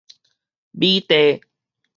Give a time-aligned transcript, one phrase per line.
[0.71, 1.41] 米袋